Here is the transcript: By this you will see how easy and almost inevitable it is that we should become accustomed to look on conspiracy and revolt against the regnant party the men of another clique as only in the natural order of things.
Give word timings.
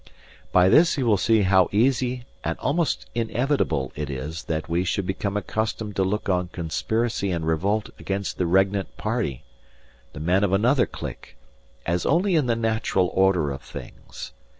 By 0.51 0.67
this 0.67 0.97
you 0.97 1.05
will 1.05 1.15
see 1.19 1.43
how 1.43 1.69
easy 1.71 2.25
and 2.43 2.57
almost 2.57 3.05
inevitable 3.13 3.91
it 3.95 4.09
is 4.09 4.45
that 4.45 4.67
we 4.67 4.83
should 4.83 5.05
become 5.05 5.37
accustomed 5.37 5.95
to 5.95 6.03
look 6.03 6.27
on 6.27 6.47
conspiracy 6.47 7.29
and 7.29 7.45
revolt 7.45 7.91
against 7.99 8.39
the 8.39 8.47
regnant 8.47 8.97
party 8.97 9.43
the 10.13 10.19
men 10.19 10.43
of 10.43 10.53
another 10.53 10.87
clique 10.87 11.37
as 11.85 12.03
only 12.07 12.33
in 12.33 12.47
the 12.47 12.55
natural 12.55 13.11
order 13.13 13.51
of 13.51 13.61
things. 13.61 14.33